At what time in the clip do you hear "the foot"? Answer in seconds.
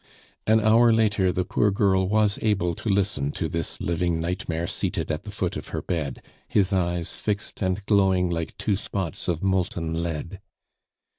5.25-5.55